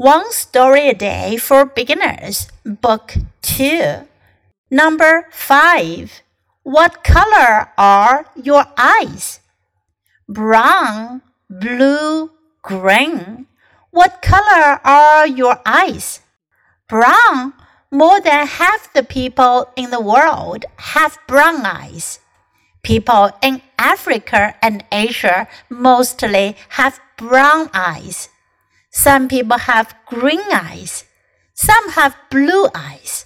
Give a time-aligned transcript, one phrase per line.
[0.00, 4.08] One Story a Day for Beginners, Book 2.
[4.70, 6.22] Number 5.
[6.62, 9.40] What color are your eyes?
[10.26, 12.30] Brown, blue,
[12.62, 13.44] green.
[13.90, 16.20] What color are your eyes?
[16.88, 17.52] Brown.
[17.90, 22.20] More than half the people in the world have brown eyes.
[22.82, 28.30] People in Africa and Asia mostly have brown eyes.
[28.91, 31.03] Some people have green eyes.
[31.53, 33.25] Some have blue eyes.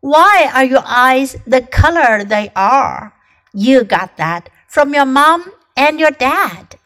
[0.00, 3.12] Why are your eyes the color they are?
[3.52, 6.78] You got that from your mom and your dad.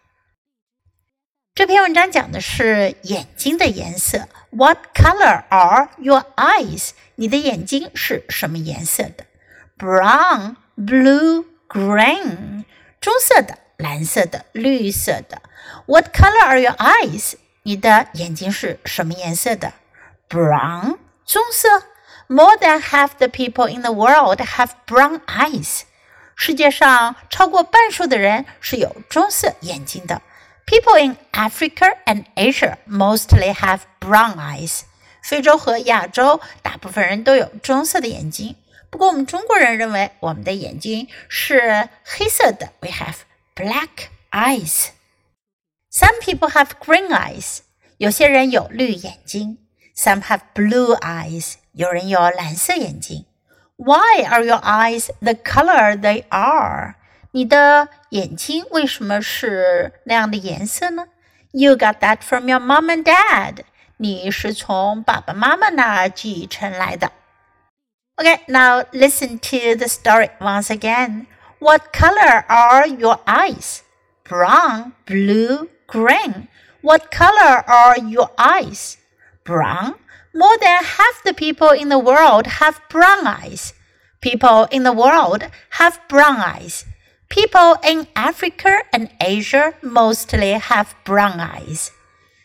[1.55, 4.29] 这篇文章讲的是眼睛的颜色。
[4.51, 6.91] What color are your eyes？
[7.17, 9.27] 你的眼睛是什么颜色的？
[9.77, 12.65] Brown, blue, green，
[13.01, 15.43] 棕色的、蓝色的、绿色的。
[15.87, 17.35] What color are your eyes？
[17.66, 19.74] 你的眼睛是什么颜色的
[20.30, 21.84] ？Brown，棕色。
[22.28, 25.84] More than half the people in the world have brown eyes。
[26.36, 30.22] 世界上超过半数的人是有棕色眼睛的。
[30.66, 34.82] People in Africa and Asia mostly have brown eyes。
[35.22, 38.58] 非洲和亚洲大部分人都有棕色的眼睛。
[38.90, 42.74] 不过我们中国人认为我们的眼睛是黑色的。
[42.82, 43.16] We have
[43.56, 44.90] black eyes。
[45.93, 47.61] some people have green eyes.
[47.97, 49.59] 有些人有绿眼睛。
[49.97, 51.55] Some have blue eyes.
[51.73, 53.27] 有人有蓝色眼睛。
[53.77, 56.95] Why are your eyes the color they are?
[57.33, 61.07] 你的眼睛为什么是那样的颜色呢？
[61.51, 63.65] You got that from your mom and dad.
[63.97, 67.11] 你是从爸爸妈妈那儿继承来的。
[68.17, 71.27] Okay, now listen to the story once again.
[71.61, 73.81] What color are your eyes?
[74.25, 76.48] Brown, blue, green.
[76.82, 78.98] What color are your eyes?
[79.44, 79.96] Brown.
[80.34, 83.74] More than half the people in the world have brown eyes.
[84.22, 86.86] People in the world have brown eyes.
[87.30, 91.92] People in Africa and Asia mostly have brown eyes.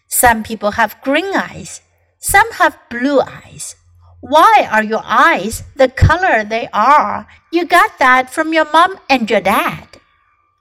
[0.07, 1.83] Some people have green eyes.
[2.19, 3.77] Some have blue eyes.
[4.21, 7.29] Why are your eyes the color they are?
[7.53, 10.01] You got that from your mom and your dad.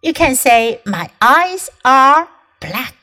[0.04, 2.30] You can say, My eyes are
[2.60, 2.97] black